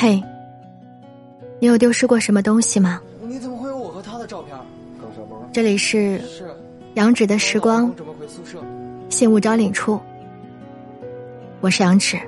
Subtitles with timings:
[0.00, 0.18] 嘿，
[1.58, 3.02] 你有丢失过什么东西吗？
[3.20, 4.56] 你怎么会有我和他的照片？
[5.52, 6.50] 这里是是
[6.94, 8.64] 杨芷的时光我准备回宿舍。
[9.10, 10.00] 信物招领处，
[11.60, 12.18] 我是杨芷。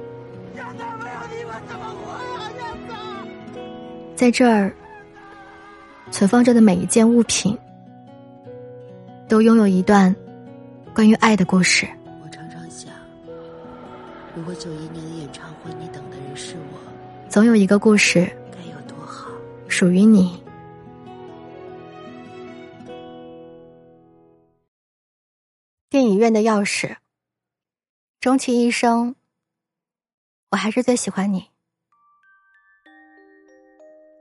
[4.14, 4.70] 在这儿，
[6.10, 7.56] 存放着的每一件物品，
[9.26, 10.14] 都拥有一段
[10.94, 11.88] 关于爱的故事。
[12.22, 12.92] 我常常想，
[14.36, 16.78] 如果九一年的演唱会你等的人是我，
[17.32, 19.30] 总有一个故事该有多好。
[19.66, 20.44] 属于你。
[25.88, 26.96] 电影院的钥匙，
[28.20, 29.16] 终其一生，
[30.50, 31.48] 我还是最喜欢你。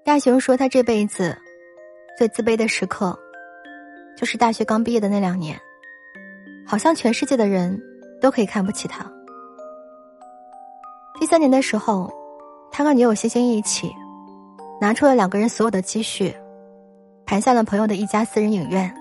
[0.06, 1.38] 大雄说，他这辈子
[2.18, 3.20] 最自卑的时刻，
[4.16, 5.60] 就是大学刚毕业的那两年，
[6.66, 7.78] 好像全世界的人
[8.22, 9.06] 都可以看不起他。
[11.20, 12.10] 第三年的时候，
[12.72, 13.94] 他和女友欣欣一起，
[14.80, 16.34] 拿出了两个人所有的积蓄，
[17.26, 18.92] 盘下了朋友的一家私人影院。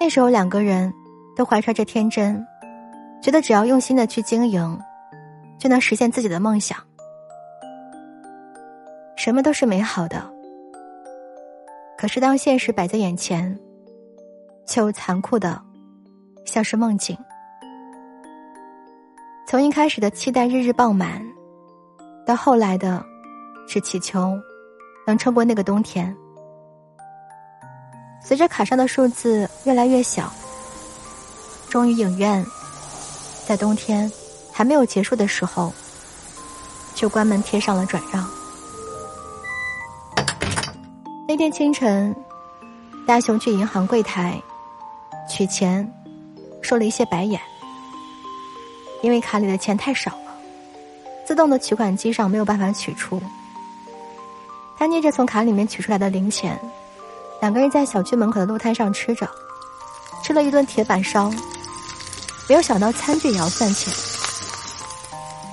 [0.00, 0.92] 那时候，两个人
[1.36, 2.46] 都怀揣着天真，
[3.20, 4.78] 觉得只要用心的去经营，
[5.58, 6.78] 就能实现自己的梦想。
[9.16, 10.22] 什么都是美好的，
[11.98, 13.58] 可是当现实摆在眼前，
[14.64, 15.60] 却又残酷的，
[16.46, 17.18] 像是梦境。
[19.46, 21.20] 从一开始的期待日日爆满，
[22.28, 23.02] 到后来的，
[23.66, 24.38] 是祈求
[25.06, 26.14] 能撑过那个冬天。
[28.22, 30.30] 随着卡上的数字越来越小，
[31.70, 32.44] 终于影院
[33.46, 34.12] 在冬天
[34.52, 35.72] 还没有结束的时候，
[36.94, 38.28] 就关门贴上了转让。
[41.26, 42.14] 那天清晨，
[43.06, 44.38] 大雄去银行柜台
[45.26, 45.90] 取钱，
[46.60, 47.40] 受了一些白眼，
[49.00, 50.12] 因为卡里的钱太少，
[51.28, 53.20] 自动的取款机上没有办法取出。
[54.78, 56.58] 他捏着从卡里面取出来的零钱。
[57.42, 59.28] 两个人在小区门口的路摊上吃着，
[60.24, 61.30] 吃了一顿铁板烧，
[62.48, 63.92] 没有想到餐具也要算钱，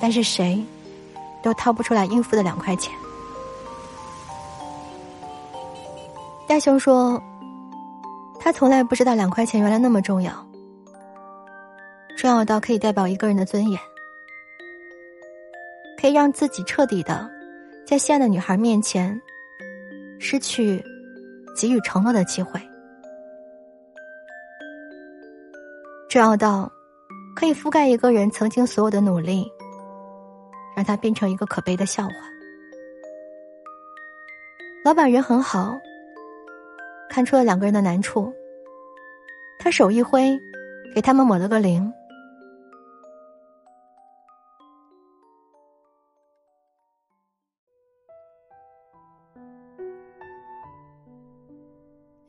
[0.00, 0.64] 但是谁
[1.42, 2.90] 都掏不出来应付的两块钱。
[6.48, 7.22] 大雄说
[8.40, 10.32] ：“他从来不知道两块钱原来那么重要，
[12.16, 13.78] 重要到可以代表一个人的尊严，
[16.06, 17.28] 可以让自己彻底的
[17.84, 19.20] 在心爱的女孩面前
[20.20, 20.80] 失去。”
[21.58, 22.60] 给予承诺的机会，
[26.08, 26.70] 重要到
[27.34, 29.50] 可以覆盖一个人曾经所有的努力，
[30.76, 32.12] 让他变成一个可悲的笑话。
[34.84, 35.74] 老板人很好，
[37.08, 38.32] 看出了两个人的难处，
[39.58, 40.38] 他手一挥，
[40.94, 41.92] 给他们抹了个零。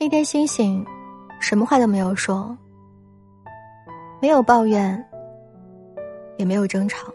[0.07, 0.85] 那天，星星
[1.37, 2.57] 什么话都没有说，
[4.21, 5.05] 没有抱怨，
[6.37, 7.11] 也没有争吵，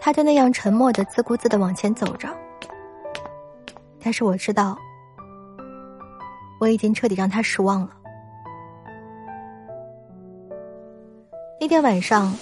[0.00, 2.28] 他就那样沉默的自顾自的往前走着。
[4.02, 4.76] 但是我知道，
[6.58, 7.90] 我已经彻底让他失望了。
[11.60, 12.34] 那天晚上，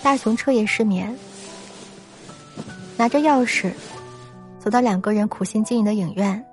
[0.00, 1.12] 大雄彻夜失眠，
[2.96, 3.72] 拿着钥匙，
[4.60, 6.46] 走到两个人苦心经营的影院。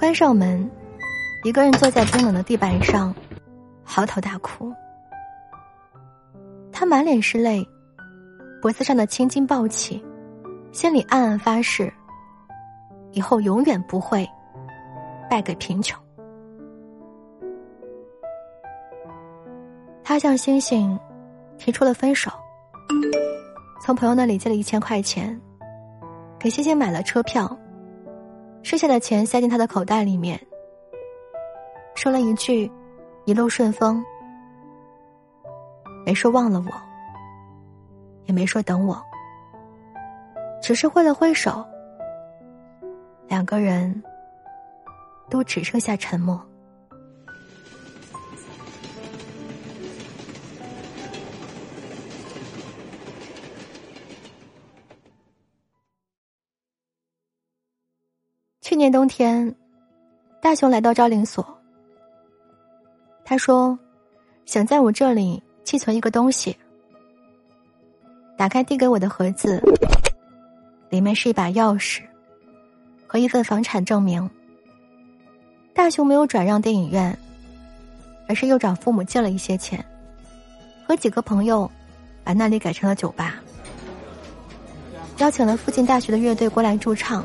[0.00, 0.70] 关上门，
[1.44, 3.14] 一个人坐在冰冷的地板上，
[3.84, 4.72] 嚎啕大哭。
[6.72, 7.68] 他满脸是泪，
[8.62, 10.02] 脖子上的青筋暴起，
[10.72, 11.92] 心里暗暗发誓：
[13.12, 14.26] 以后永远不会
[15.28, 16.00] 败给贫穷。
[20.02, 20.98] 他向星星
[21.58, 22.30] 提出了分手，
[23.82, 25.38] 从朋友那里借了一千块钱，
[26.38, 27.54] 给星星买了车票。
[28.62, 30.40] 剩下的钱塞进他的口袋里面，
[31.94, 32.70] 说了一句
[33.24, 34.04] “一路顺风”，
[36.04, 36.72] 没说忘了我，
[38.26, 39.00] 也没说等我，
[40.62, 41.64] 只是挥了挥手，
[43.26, 44.02] 两个人
[45.28, 46.40] 都只剩下沉默。
[58.90, 59.54] 冬天，
[60.40, 61.46] 大雄来到招领所。
[63.24, 63.78] 他说
[64.46, 66.56] ：“想在我这里寄存一个东西。”
[68.36, 69.62] 打开递给我的盒子，
[70.88, 72.00] 里面是一把钥匙
[73.06, 74.28] 和一份房产证明。
[75.74, 77.16] 大雄没有转让电影院，
[78.26, 79.84] 而是又找父母借了一些钱，
[80.86, 81.70] 和几个朋友
[82.24, 83.36] 把那里改成了酒吧。
[85.18, 87.24] 邀请了附近大学的乐队过来驻唱。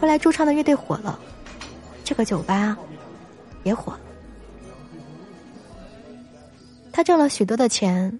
[0.00, 1.20] 后来驻唱的乐队火了，
[2.02, 2.76] 这个酒吧
[3.64, 4.00] 也火了。
[6.90, 8.18] 他挣了许多的钱，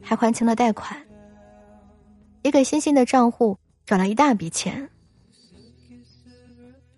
[0.00, 1.04] 还还清了贷款，
[2.42, 4.88] 也给欣欣的账户转了一大笔钱。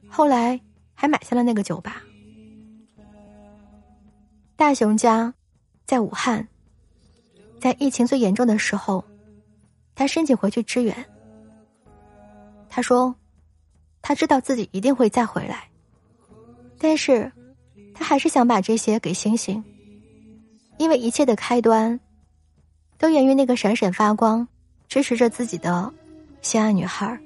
[0.08, 0.60] 后来
[0.94, 2.02] 还买下了那个酒吧。
[4.56, 5.32] 大雄家
[5.86, 6.46] 在武汉，
[7.60, 9.04] 在疫情最严重的时候，
[9.94, 10.94] 他申请回去支援。
[12.68, 13.14] 他说，
[14.08, 15.68] 他知道自己一定会再回来，
[16.78, 17.32] 但是，
[17.92, 19.64] 他还是想把这些给星星，
[20.78, 21.98] 因为一切的开端，
[22.98, 24.46] 都源于那个闪闪发光、
[24.86, 25.92] 支持着自己的
[26.40, 27.18] 心爱女孩。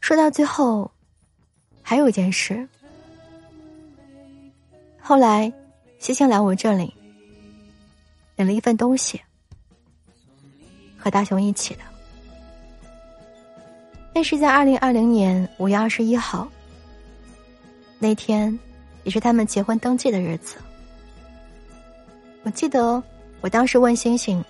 [0.00, 0.90] 说到最后，
[1.82, 2.66] 还有一件事。
[4.98, 5.52] 后来，
[5.98, 6.94] 星星来我这里，
[8.36, 9.20] 领了一份东西，
[10.96, 11.80] 和大雄一起的。
[14.18, 16.48] 那是在二零二零年五月二十一号，
[18.00, 18.58] 那天
[19.04, 20.56] 也是他们结婚登记的日子。
[22.42, 23.00] 我记得
[23.40, 24.44] 我当时问星星：“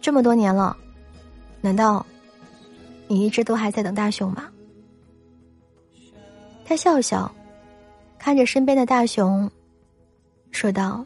[0.00, 0.74] 这么多年了，
[1.60, 2.06] 难道
[3.06, 4.48] 你一直都还在等大雄吗？”
[6.64, 7.30] 他笑笑。
[8.18, 9.50] 看着身边的大熊，
[10.52, 11.04] 说道：“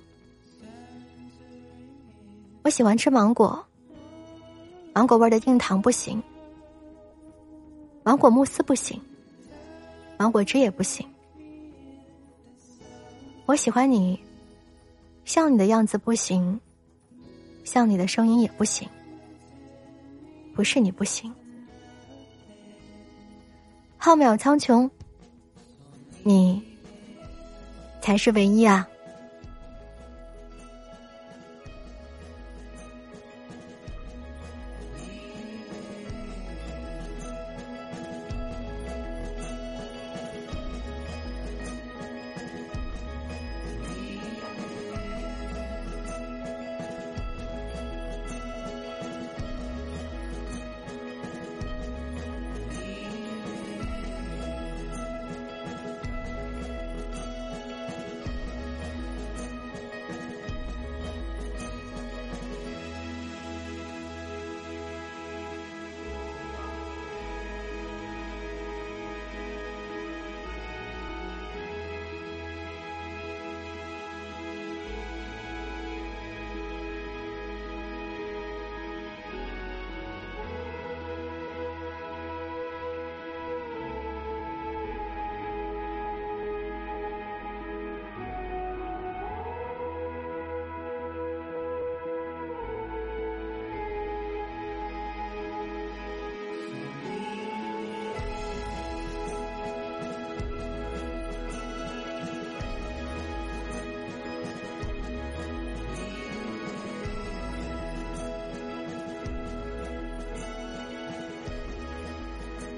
[2.63, 3.67] 我喜欢吃芒果，
[4.95, 6.23] 芒果味的硬糖不行，
[8.07, 9.03] 芒果慕斯不行，
[10.17, 11.05] 芒果汁也不行。
[13.47, 14.17] 我喜欢你，
[15.25, 16.61] 像你的样子不行，
[17.65, 18.89] 像你的声音也不行，
[20.55, 21.35] 不是你不行。
[23.97, 24.89] 浩渺苍穹，
[26.23, 26.63] 你。”
[28.01, 28.89] 才是唯一啊！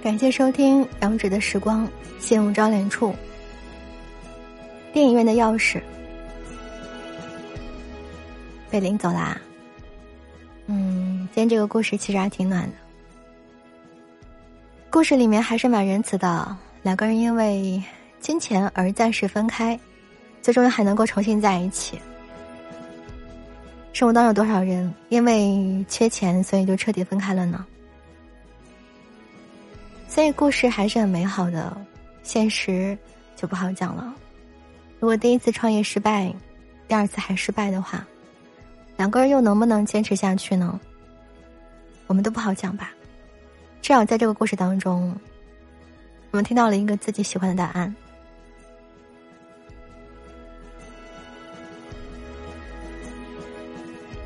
[0.00, 1.84] 感谢收听《杨指的时光》，
[2.20, 3.12] 谢幕招联处。
[4.92, 5.82] 电影院的钥匙
[8.70, 9.38] 被领走啦。
[10.66, 12.76] 嗯，今天这个故事其实还挺暖的。
[14.88, 17.82] 故事里面还是蛮仁慈的，两个人因为
[18.20, 19.78] 金钱而暂时分开，
[20.40, 21.98] 最终还能够重新在一起。
[23.92, 27.66] 生活当中有多少人因为缺钱，所以就彻底分开了呢？
[30.18, 31.80] 所以故事还是很美好的，
[32.24, 32.98] 现实
[33.36, 34.12] 就不好讲了。
[34.98, 36.34] 如果第一次创业失败，
[36.88, 38.04] 第二次还失败的话，
[38.96, 40.80] 两个人又能不能坚持下去呢？
[42.08, 42.92] 我们都不好讲吧。
[43.80, 45.16] 至少在这个故事当中，
[46.32, 47.94] 我们听到了一个自己喜欢的答案。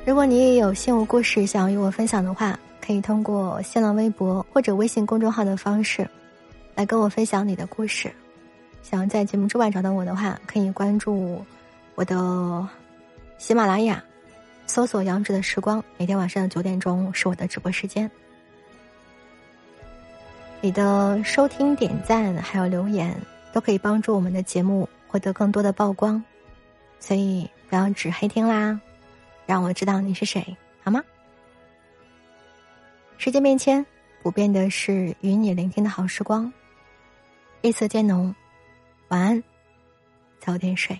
[0.06, 2.58] 如果你也有幸福故事想要与我分享的话。
[2.84, 6.06] 可以通过新浪微博或者微信公众号的方式，
[6.74, 8.12] 来跟我分享你的故事。
[8.82, 11.40] 想要在节目之外找到我的话，可以关注
[11.94, 12.68] 我的
[13.38, 14.02] 喜马拉雅，
[14.66, 15.82] 搜索“杨子的时光”。
[15.96, 18.10] 每天晚上的九点钟是我的直播时间。
[20.60, 23.16] 你的收听、点赞还有留言，
[23.52, 26.22] 都可以帮助我们的节目获得更多的曝光。
[26.98, 28.80] 所以不要只黑听啦，
[29.46, 31.00] 让我知道你是谁，好吗？
[33.24, 33.86] 时间变迁，
[34.20, 36.52] 不变的是与你聆听的好时光。
[37.60, 38.34] 夜色渐浓，
[39.10, 39.44] 晚安，
[40.40, 40.98] 早点睡。